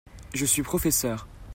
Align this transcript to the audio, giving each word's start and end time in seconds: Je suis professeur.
Je 0.33 0.45
suis 0.45 0.63
professeur. 0.63 1.27